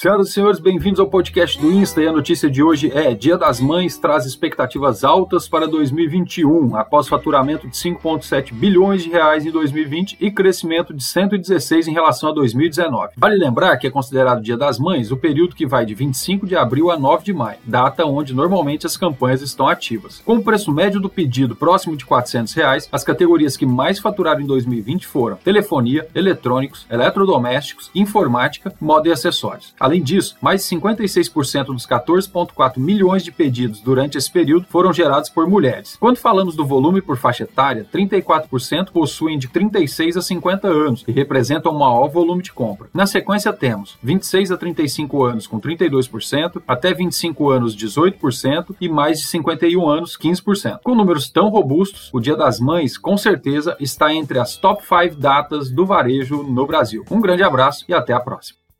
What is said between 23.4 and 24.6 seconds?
que mais faturaram em